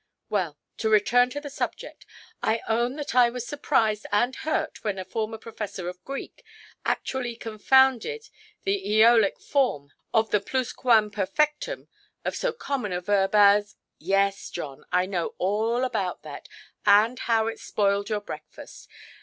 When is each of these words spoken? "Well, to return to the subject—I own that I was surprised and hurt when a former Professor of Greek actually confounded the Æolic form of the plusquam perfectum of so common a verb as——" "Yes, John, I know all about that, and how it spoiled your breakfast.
"Well, 0.29 0.57
to 0.77 0.89
return 0.89 1.29
to 1.29 1.39
the 1.39 1.51
subject—I 1.51 2.61
own 2.67 2.95
that 2.95 3.13
I 3.13 3.29
was 3.29 3.45
surprised 3.45 4.07
and 4.11 4.35
hurt 4.37 4.83
when 4.83 4.97
a 4.97 5.05
former 5.05 5.37
Professor 5.37 5.87
of 5.87 6.03
Greek 6.03 6.43
actually 6.83 7.35
confounded 7.35 8.27
the 8.63 8.83
Æolic 8.83 9.37
form 9.39 9.91
of 10.11 10.31
the 10.31 10.39
plusquam 10.39 11.11
perfectum 11.11 11.87
of 12.25 12.35
so 12.35 12.51
common 12.51 12.93
a 12.93 12.99
verb 12.99 13.35
as——" 13.35 13.75
"Yes, 13.99 14.49
John, 14.49 14.85
I 14.91 15.05
know 15.05 15.35
all 15.37 15.83
about 15.83 16.23
that, 16.23 16.49
and 16.83 17.19
how 17.19 17.45
it 17.45 17.59
spoiled 17.59 18.09
your 18.09 18.21
breakfast. 18.21 18.89